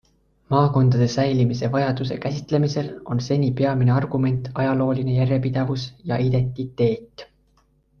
[0.53, 7.31] Maakondade säilimise vajaduse käsitlemisel on seni peamine argument ajalooline järjepidevus ja identiteet.